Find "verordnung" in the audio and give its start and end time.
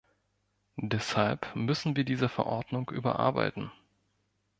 2.27-2.89